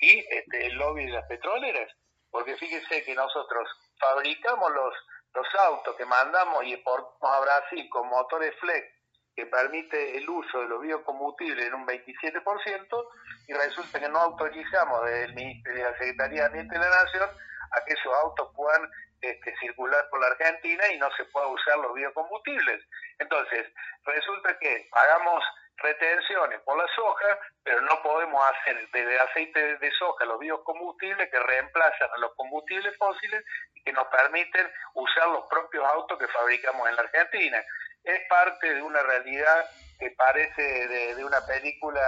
y 0.00 0.26
este, 0.30 0.66
el 0.66 0.74
lobby 0.74 1.06
de 1.06 1.12
las 1.12 1.26
petroleras. 1.26 1.92
Porque 2.30 2.56
fíjense 2.56 3.04
que 3.04 3.14
nosotros 3.14 3.68
fabricamos 4.00 4.70
los, 4.72 4.94
los 5.34 5.54
autos 5.54 5.94
que 5.96 6.04
mandamos 6.04 6.64
y 6.64 6.74
exportamos 6.74 7.36
a 7.36 7.40
Brasil 7.40 7.88
con 7.90 8.08
motores 8.08 8.54
flex 8.58 8.97
que 9.38 9.46
permite 9.46 10.18
el 10.18 10.28
uso 10.28 10.62
de 10.62 10.66
los 10.66 10.82
biocombustibles 10.82 11.64
en 11.64 11.74
un 11.74 11.86
27% 11.86 13.08
y 13.46 13.52
resulta 13.54 14.00
que 14.00 14.08
no 14.08 14.18
autorizamos 14.18 15.00
Ministerio 15.32 15.84
de 15.84 15.90
la 15.92 15.96
Secretaría 15.96 16.40
de 16.40 16.46
Ambiente 16.46 16.74
de 16.74 16.84
la 16.84 17.04
Nación 17.04 17.30
a 17.70 17.84
que 17.84 17.92
esos 17.92 18.12
autos 18.24 18.50
puedan 18.56 18.90
este, 19.20 19.54
circular 19.60 20.08
por 20.10 20.20
la 20.20 20.26
Argentina 20.26 20.92
y 20.92 20.98
no 20.98 21.08
se 21.16 21.24
pueda 21.26 21.46
usar 21.46 21.78
los 21.78 21.94
biocombustibles. 21.94 22.82
Entonces, 23.20 23.68
resulta 24.06 24.58
que 24.58 24.88
pagamos 24.90 25.44
retenciones 25.76 26.60
por 26.62 26.76
la 26.76 26.88
soja, 26.96 27.38
pero 27.62 27.80
no 27.82 28.02
podemos 28.02 28.42
hacer 28.50 28.88
desde 28.92 29.20
aceite 29.20 29.78
de 29.78 29.92
soja 30.00 30.24
los 30.24 30.40
biocombustibles 30.40 31.30
que 31.30 31.38
reemplazan 31.38 32.08
a 32.12 32.18
los 32.18 32.34
combustibles 32.34 32.92
fósiles 32.98 33.44
y 33.74 33.84
que 33.84 33.92
nos 33.92 34.08
permiten 34.08 34.68
usar 34.94 35.28
los 35.28 35.46
propios 35.48 35.84
autos 35.84 36.18
que 36.18 36.26
fabricamos 36.26 36.88
en 36.88 36.96
la 36.96 37.02
Argentina. 37.02 37.62
Es 38.08 38.26
parte 38.26 38.74
de 38.74 38.82
una 38.82 39.02
realidad 39.02 39.68
que 39.98 40.10
parece 40.12 40.62
de, 40.88 41.22
una 41.22 41.44
película 41.44 42.00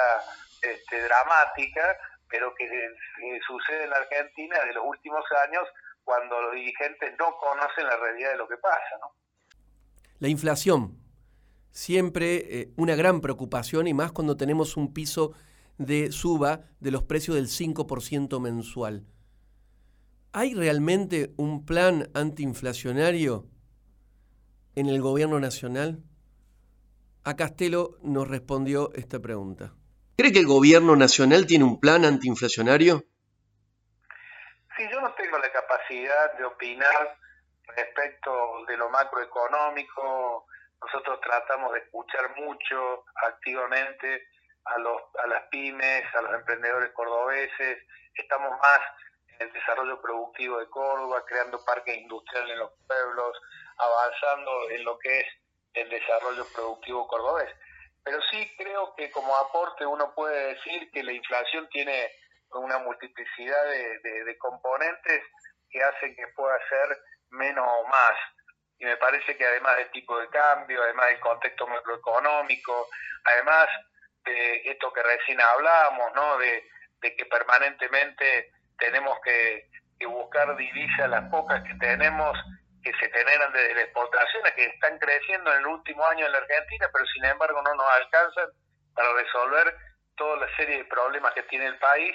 este, 0.62 1.02
dramática, 1.02 1.98
pero 2.26 2.54
que 2.54 2.66
sucede 3.46 3.84
en 3.84 3.90
la 3.90 3.96
Argentina 3.96 4.64
de 4.64 4.72
los 4.72 4.84
últimos 4.86 5.22
años 5.46 5.68
cuando 6.02 6.40
los 6.40 6.54
dirigentes 6.54 7.12
no 7.18 7.36
conocen 7.36 7.84
la 7.84 7.98
realidad 7.98 8.30
de 8.30 8.36
lo 8.38 8.48
que 8.48 8.56
pasa. 8.56 8.96
¿no? 9.02 9.12
La 10.20 10.28
inflación, 10.28 10.96
siempre 11.70 12.60
eh, 12.60 12.68
una 12.78 12.94
gran 12.94 13.20
preocupación 13.20 13.86
y 13.86 13.92
más 13.92 14.10
cuando 14.10 14.38
tenemos 14.38 14.78
un 14.78 14.94
piso 14.94 15.34
de 15.76 16.12
suba 16.12 16.62
de 16.80 16.92
los 16.92 17.02
precios 17.02 17.36
del 17.36 17.48
5% 17.48 18.40
mensual. 18.40 19.04
¿Hay 20.32 20.54
realmente 20.54 21.34
un 21.36 21.66
plan 21.66 22.08
antiinflacionario 22.14 23.50
en 24.80 24.88
el 24.88 25.00
gobierno 25.02 25.38
nacional? 25.38 25.98
A 27.24 27.36
Castelo 27.36 27.98
nos 28.02 28.26
respondió 28.26 28.90
esta 28.94 29.20
pregunta. 29.20 29.72
¿Cree 30.16 30.32
que 30.32 30.40
el 30.40 30.46
gobierno 30.46 30.96
nacional 30.96 31.46
tiene 31.46 31.64
un 31.64 31.78
plan 31.78 32.04
antiinflacionario? 32.04 33.04
Sí, 34.76 34.88
yo 34.90 35.00
no 35.02 35.12
tengo 35.14 35.38
la 35.38 35.52
capacidad 35.52 36.38
de 36.38 36.44
opinar 36.44 37.18
respecto 37.76 38.64
de 38.66 38.76
lo 38.78 38.88
macroeconómico. 38.88 40.46
Nosotros 40.80 41.20
tratamos 41.20 41.74
de 41.74 41.80
escuchar 41.80 42.34
mucho 42.36 43.04
activamente 43.28 44.28
a, 44.64 44.78
los, 44.78 45.02
a 45.22 45.26
las 45.26 45.42
pymes, 45.50 46.04
a 46.14 46.22
los 46.22 46.34
emprendedores 46.34 46.90
cordobeses. 46.92 47.84
Estamos 48.14 48.50
más 48.62 48.80
en 49.28 49.46
el 49.46 49.52
desarrollo 49.52 50.00
productivo 50.00 50.58
de 50.58 50.68
Córdoba, 50.70 51.22
creando 51.26 51.62
parques 51.64 51.96
industriales 51.98 52.52
en 52.52 52.58
los 52.60 52.72
pueblos, 52.86 53.36
avanzando 53.80 54.70
en 54.70 54.84
lo 54.84 54.98
que 54.98 55.20
es 55.20 55.26
el 55.74 55.88
desarrollo 55.88 56.46
productivo 56.54 57.06
cordobés. 57.06 57.50
Pero 58.04 58.18
sí 58.30 58.54
creo 58.56 58.94
que 58.96 59.10
como 59.10 59.36
aporte 59.36 59.84
uno 59.84 60.14
puede 60.14 60.54
decir 60.54 60.90
que 60.92 61.02
la 61.02 61.12
inflación 61.12 61.68
tiene 61.68 62.10
una 62.52 62.78
multiplicidad 62.78 63.64
de, 63.66 64.36
componentes 64.38 65.22
que 65.70 65.82
hacen 65.82 66.16
que 66.16 66.26
pueda 66.34 66.58
ser 66.68 66.98
menos 67.30 67.66
o 67.66 67.86
más. 67.86 68.16
Y 68.78 68.84
me 68.84 68.96
parece 68.96 69.36
que 69.36 69.46
además 69.46 69.76
del 69.76 69.90
tipo 69.90 70.18
de 70.18 70.28
cambio, 70.28 70.82
además 70.82 71.06
del 71.08 71.20
contexto 71.20 71.66
macroeconómico, 71.66 72.88
además 73.24 73.68
de 74.24 74.62
esto 74.70 74.92
que 74.92 75.02
recién 75.02 75.40
hablábamos, 75.40 76.14
¿no? 76.14 76.38
de, 76.38 76.64
que 77.00 77.26
permanentemente 77.26 78.52
tenemos 78.78 79.18
que, 79.24 79.68
buscar 80.06 80.56
divisas, 80.56 81.10
las 81.10 81.30
pocas 81.30 81.62
que 81.62 81.74
tenemos, 81.74 82.36
que 82.82 82.92
se 82.92 83.10
generan 83.10 83.52
desde 83.52 83.74
las 83.74 83.84
exportaciones, 83.84 84.54
que 84.54 84.64
están 84.64 84.98
creciendo 84.98 85.52
en 85.52 85.58
el 85.60 85.66
último 85.66 86.04
año 86.06 86.26
en 86.26 86.32
la 86.32 86.38
Argentina, 86.38 86.88
pero 86.92 87.06
sin 87.06 87.24
embargo 87.24 87.62
no 87.62 87.74
nos 87.74 87.86
alcanzan 87.90 88.48
para 88.94 89.12
resolver 89.12 89.76
toda 90.16 90.36
la 90.38 90.56
serie 90.56 90.78
de 90.78 90.84
problemas 90.84 91.32
que 91.34 91.42
tiene 91.44 91.66
el 91.66 91.78
país 91.78 92.14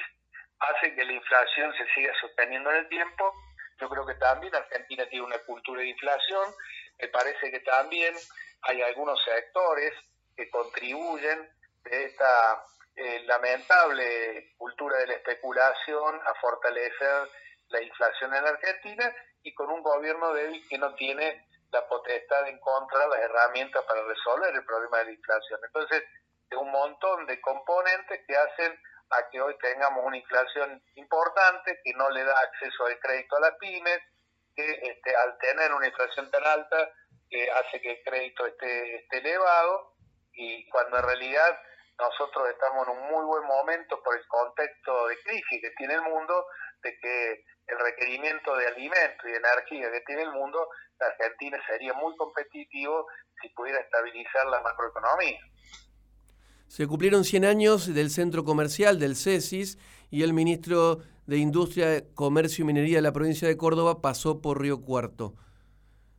hace 0.59 0.95
que 0.95 1.05
la 1.05 1.13
inflación 1.13 1.73
se 1.73 1.85
siga 1.93 2.13
sosteniendo 2.21 2.71
en 2.71 2.77
el 2.77 2.89
tiempo. 2.89 3.33
Yo 3.79 3.89
creo 3.89 4.05
que 4.05 4.15
también 4.15 4.55
Argentina 4.55 5.05
tiene 5.09 5.25
una 5.25 5.39
cultura 5.39 5.81
de 5.81 5.89
inflación. 5.89 6.53
Me 6.99 7.07
parece 7.09 7.51
que 7.51 7.59
también 7.59 8.15
hay 8.61 8.81
algunos 8.81 9.21
sectores 9.23 9.93
que 10.35 10.49
contribuyen 10.49 11.49
de 11.83 12.05
esta 12.05 12.63
eh, 12.95 13.23
lamentable 13.25 14.53
cultura 14.57 14.97
de 14.97 15.07
la 15.07 15.13
especulación 15.15 16.21
a 16.25 16.33
fortalecer 16.35 17.29
la 17.69 17.81
inflación 17.81 18.33
en 18.33 18.45
Argentina 18.45 19.13
y 19.45 19.53
con 19.53 19.69
un 19.69 19.83
gobierno 19.83 20.33
débil 20.33 20.67
que 20.67 20.77
no 20.77 20.93
tiene 20.95 21.47
la 21.71 21.87
potestad 21.87 22.43
de 22.43 22.49
encontrar 22.49 23.07
las 23.07 23.19
herramientas 23.19 23.83
para 23.85 24.03
resolver 24.03 24.53
el 24.53 24.65
problema 24.65 24.97
de 24.99 25.05
la 25.05 25.11
inflación. 25.11 25.59
Entonces, 25.63 26.03
es 26.49 26.57
un 26.57 26.71
montón 26.71 27.25
de 27.27 27.39
componentes 27.41 28.21
que 28.27 28.35
hacen 28.35 28.79
a 29.11 29.29
que 29.29 29.39
hoy 29.39 29.55
tengamos 29.59 30.03
una 30.03 30.17
inflación 30.17 30.81
importante 30.95 31.79
que 31.83 31.93
no 31.93 32.09
le 32.09 32.23
da 32.23 32.33
acceso 32.39 32.85
al 32.87 32.99
crédito 32.99 33.35
a 33.37 33.41
las 33.41 33.55
pymes, 33.59 33.99
que 34.55 34.71
este, 34.81 35.15
al 35.15 35.37
tener 35.37 35.73
una 35.73 35.87
inflación 35.87 36.31
tan 36.31 36.45
alta 36.45 36.91
hace 37.53 37.81
que 37.81 37.91
el 37.91 38.03
crédito 38.03 38.45
esté, 38.45 38.95
esté 38.95 39.17
elevado 39.17 39.93
y 40.33 40.67
cuando 40.69 40.97
en 40.97 41.03
realidad 41.03 41.59
nosotros 41.99 42.49
estamos 42.49 42.87
en 42.87 42.97
un 42.97 43.11
muy 43.11 43.25
buen 43.25 43.45
momento 43.45 44.01
por 44.03 44.17
el 44.17 44.25
contexto 44.27 45.07
de 45.07 45.17
crisis 45.23 45.61
que 45.61 45.71
tiene 45.77 45.95
el 45.95 46.01
mundo, 46.01 46.45
que 47.01 47.43
el 47.67 47.79
requerimiento 47.79 48.55
de 48.55 48.67
alimento 48.67 49.27
y 49.27 49.31
de 49.31 49.37
energía 49.37 49.91
que 49.91 50.01
tiene 50.05 50.23
el 50.23 50.31
mundo, 50.31 50.67
la 50.99 51.07
Argentina 51.07 51.57
sería 51.67 51.93
muy 51.93 52.15
competitivo 52.15 53.07
si 53.41 53.49
pudiera 53.49 53.79
estabilizar 53.79 54.45
la 54.49 54.61
macroeconomía. 54.61 55.39
Se 56.67 56.87
cumplieron 56.87 57.23
100 57.23 57.45
años 57.45 57.93
del 57.93 58.09
centro 58.09 58.43
comercial 58.43 58.99
del 58.99 59.15
CESIS 59.15 59.77
y 60.09 60.23
el 60.23 60.33
ministro 60.33 60.99
de 61.25 61.37
Industria, 61.37 62.03
Comercio 62.13 62.63
y 62.63 62.65
Minería 62.65 62.97
de 62.97 63.01
la 63.01 63.13
provincia 63.13 63.47
de 63.47 63.57
Córdoba 63.57 64.01
pasó 64.01 64.41
por 64.41 64.61
Río 64.61 64.81
Cuarto. 64.81 65.35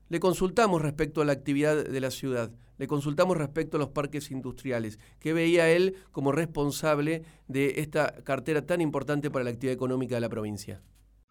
Le 0.08 0.20
consultamos 0.20 0.82
respecto 0.82 1.20
a 1.20 1.24
la 1.24 1.32
actividad 1.32 1.74
de 1.74 2.00
la 2.00 2.12
ciudad, 2.12 2.50
le 2.78 2.86
consultamos 2.86 3.36
respecto 3.36 3.76
a 3.76 3.80
los 3.80 3.88
parques 3.88 4.30
industriales, 4.30 4.98
que 5.20 5.32
veía 5.32 5.68
él 5.68 5.96
como 6.12 6.30
responsable 6.30 7.24
de 7.48 7.80
esta 7.80 8.22
cartera 8.22 8.64
tan 8.64 8.80
importante 8.80 9.30
para 9.32 9.44
la 9.44 9.50
actividad 9.50 9.74
económica 9.74 10.14
de 10.14 10.20
la 10.20 10.28
provincia. 10.28 10.80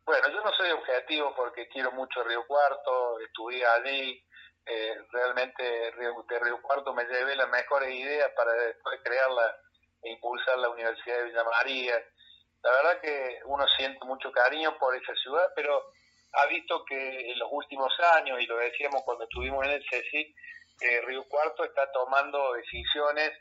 Bueno, 0.05 0.27
yo 0.27 0.43
no 0.43 0.51
soy 0.57 0.71
objetivo 0.71 1.33
porque 1.37 1.69
quiero 1.69 1.93
mucho 1.93 2.21
Río 2.23 2.45
Cuarto, 2.47 3.19
estudié 3.21 3.65
allí, 3.65 4.21
eh, 4.65 4.93
realmente 5.09 5.63
de 5.63 5.91
Río 5.91 6.61
Cuarto 6.61 6.93
me 6.93 7.05
llevé 7.05 7.35
las 7.35 7.49
mejores 7.49 7.93
ideas 7.93 8.29
para 8.35 8.51
después 8.51 8.99
crearla 9.03 9.55
e 10.03 10.11
impulsar 10.11 10.57
la 10.59 10.69
Universidad 10.69 11.17
de 11.17 11.23
Villa 11.25 11.43
María. 11.43 11.95
La 12.61 12.71
verdad 12.71 13.01
que 13.01 13.39
uno 13.45 13.65
siente 13.77 14.03
mucho 14.05 14.31
cariño 14.31 14.77
por 14.79 14.95
esa 14.95 15.13
ciudad, 15.15 15.47
pero 15.55 15.81
ha 16.35 16.45
visto 16.47 16.83
que 16.85 17.31
en 17.31 17.39
los 17.39 17.49
últimos 17.51 17.93
años, 18.15 18.39
y 18.41 18.45
lo 18.45 18.57
decíamos 18.57 19.03
cuando 19.03 19.23
estuvimos 19.23 19.65
en 19.65 19.71
el 19.71 19.85
CECI, 19.89 20.35
que 20.77 21.01
Río 21.01 21.23
Cuarto 21.29 21.63
está 21.63 21.89
tomando 21.91 22.53
decisiones, 22.53 23.31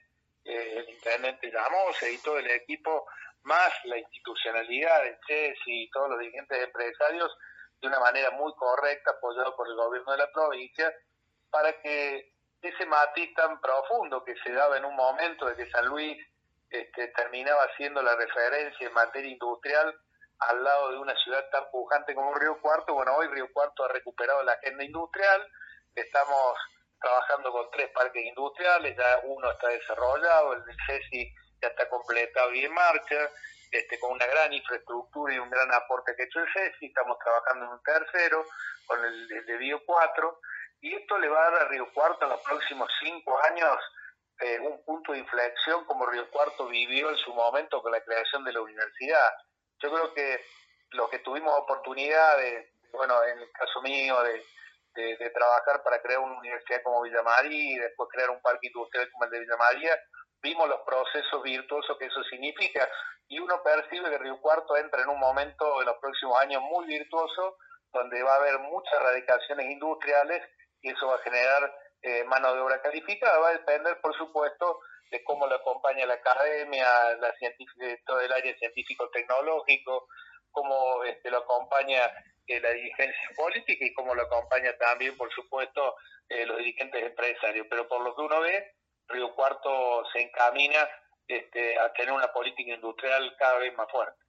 eh, 0.44 0.74
el 0.76 0.88
intendente 0.90 1.48
y 1.48 2.18
todo 2.18 2.38
el 2.38 2.50
equipo, 2.50 3.06
más 3.42 3.72
la 3.84 3.98
institucionalidad 3.98 5.02
del 5.02 5.18
CECI 5.26 5.84
y 5.84 5.90
todos 5.90 6.10
los 6.10 6.18
dirigentes 6.20 6.62
empresarios, 6.62 7.36
de 7.80 7.88
una 7.88 8.00
manera 8.00 8.30
muy 8.30 8.52
correcta, 8.54 9.10
apoyado 9.10 9.56
por 9.56 9.68
el 9.68 9.74
gobierno 9.74 10.12
de 10.12 10.18
la 10.18 10.32
provincia, 10.32 10.92
para 11.50 11.72
que 11.80 12.32
ese 12.62 12.86
matiz 12.86 13.34
tan 13.34 13.60
profundo 13.60 14.24
que 14.24 14.34
se 14.42 14.52
daba 14.52 14.78
en 14.78 14.84
un 14.84 14.96
momento 14.96 15.46
de 15.46 15.56
que 15.56 15.70
San 15.70 15.86
Luis 15.86 16.16
este, 16.70 17.08
terminaba 17.08 17.68
siendo 17.76 18.02
la 18.02 18.16
referencia 18.16 18.86
en 18.86 18.94
materia 18.94 19.30
industrial, 19.30 19.94
al 20.38 20.62
lado 20.62 20.92
de 20.92 20.98
una 20.98 21.14
ciudad 21.16 21.48
tan 21.50 21.70
pujante 21.70 22.14
como 22.14 22.34
Río 22.34 22.60
Cuarto. 22.60 22.94
Bueno, 22.94 23.14
hoy 23.16 23.28
Río 23.28 23.48
Cuarto 23.52 23.84
ha 23.84 23.88
recuperado 23.88 24.42
la 24.42 24.52
agenda 24.52 24.84
industrial, 24.84 25.46
estamos 25.94 26.56
trabajando 27.00 27.52
con 27.52 27.70
tres 27.70 27.90
parques 27.90 28.24
industriales, 28.24 28.96
ya 28.96 29.20
uno 29.24 29.50
está 29.50 29.68
desarrollado, 29.68 30.54
el 30.54 30.64
de 30.64 30.74
CESI 30.86 31.34
ya 31.60 31.68
está 31.68 31.88
completado 31.88 32.52
y 32.54 32.64
en 32.64 32.72
marcha, 32.72 33.30
este, 33.70 33.98
con 33.98 34.12
una 34.12 34.26
gran 34.26 34.52
infraestructura 34.52 35.34
y 35.34 35.38
un 35.38 35.50
gran 35.50 35.72
aporte 35.72 36.14
que 36.16 36.22
ha 36.22 36.26
hecho 36.26 36.40
el 36.40 36.52
CESI, 36.52 36.86
estamos 36.86 37.18
trabajando 37.18 37.66
en 37.66 37.72
un 37.72 37.82
tercero, 37.82 38.44
con 38.86 39.04
el, 39.04 39.28
de 39.28 39.56
Bio 39.56 39.82
4, 39.84 40.40
y 40.80 40.94
esto 40.94 41.18
le 41.18 41.28
va 41.28 41.46
a 41.46 41.50
dar 41.50 41.62
a 41.62 41.68
Río 41.68 41.92
Cuarto 41.92 42.24
en 42.24 42.30
los 42.30 42.42
próximos 42.42 42.90
cinco 43.00 43.38
años 43.44 43.78
eh, 44.40 44.58
un 44.60 44.84
punto 44.84 45.12
de 45.12 45.18
inflexión 45.18 45.84
como 45.84 46.06
Río 46.06 46.28
Cuarto 46.30 46.66
vivió 46.66 47.08
en 47.10 47.16
su 47.18 47.32
momento 47.32 47.80
con 47.80 47.92
la 47.92 48.02
creación 48.02 48.44
de 48.44 48.52
la 48.52 48.62
universidad. 48.62 49.32
Yo 49.80 49.92
creo 49.92 50.14
que 50.14 50.40
los 50.90 51.08
que 51.10 51.18
tuvimos 51.20 51.52
oportunidad 51.58 52.38
de, 52.38 52.72
bueno, 52.92 53.22
en 53.24 53.38
el 53.38 53.50
caso 53.52 53.82
mío, 53.82 54.22
de, 54.22 54.42
trabajar 55.34 55.82
para 55.82 56.00
crear 56.00 56.20
una 56.20 56.38
universidad 56.38 56.82
como 56.84 57.02
Villa 57.02 57.22
María 57.22 57.72
y 57.72 57.78
después 57.78 58.08
crear 58.12 58.30
un 58.30 58.40
parque 58.40 58.68
industrial 58.68 59.10
como 59.10 59.24
el 59.24 59.30
de 59.30 59.40
Villa 59.40 59.56
María, 59.56 59.98
vimos 60.40 60.68
los 60.68 60.80
procesos 60.82 61.42
virtuosos 61.42 61.98
que 61.98 62.06
eso 62.06 62.22
significa. 62.24 62.88
Y 63.26 63.40
uno 63.40 63.60
percibe 63.64 64.10
que 64.10 64.18
Río 64.18 64.40
Cuarto 64.40 64.76
entra 64.76 65.02
en 65.02 65.08
un 65.08 65.18
momento 65.18 65.80
en 65.80 65.86
los 65.86 65.96
próximos 65.98 66.40
años 66.40 66.62
muy 66.62 66.86
virtuoso 66.86 67.56
donde 67.92 68.22
va 68.22 68.34
a 68.34 68.36
haber 68.36 68.58
muchas 68.60 69.02
radicaciones 69.02 69.66
industriales 69.66 70.42
y 70.82 70.90
eso 70.90 71.06
va 71.06 71.16
a 71.16 71.22
generar 71.22 71.74
eh, 72.02 72.24
mano 72.24 72.54
de 72.54 72.60
obra 72.60 72.82
calificada, 72.82 73.38
va 73.38 73.48
a 73.48 73.52
depender 73.52 74.00
por 74.00 74.14
supuesto 74.16 74.80
cómo 75.22 75.46
lo 75.46 75.54
acompaña 75.54 76.06
la 76.06 76.14
academia, 76.14 76.86
la 77.20 77.32
todo 78.04 78.20
el 78.20 78.32
área 78.32 78.56
científico-tecnológico, 78.58 80.08
cómo 80.50 81.04
este, 81.04 81.30
lo 81.30 81.38
acompaña 81.38 82.00
eh, 82.46 82.60
la 82.60 82.70
dirigencia 82.70 83.30
política 83.36 83.84
y 83.84 83.94
cómo 83.94 84.14
lo 84.14 84.22
acompaña 84.22 84.76
también, 84.78 85.16
por 85.16 85.32
supuesto, 85.32 85.96
eh, 86.28 86.46
los 86.46 86.58
dirigentes 86.58 87.02
empresarios. 87.02 87.66
Pero 87.70 87.86
por 87.88 88.00
lo 88.02 88.14
que 88.14 88.22
uno 88.22 88.40
ve, 88.40 88.74
Río 89.08 89.34
Cuarto 89.34 90.04
se 90.12 90.22
encamina 90.22 90.88
este, 91.28 91.78
a 91.78 91.92
tener 91.92 92.12
una 92.12 92.32
política 92.32 92.72
industrial 92.72 93.34
cada 93.38 93.58
vez 93.58 93.74
más 93.74 93.90
fuerte. 93.90 94.23